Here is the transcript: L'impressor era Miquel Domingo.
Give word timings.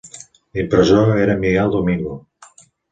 L'impressor 0.59 1.13
era 1.27 1.37
Miquel 1.45 1.73
Domingo. 1.79 2.21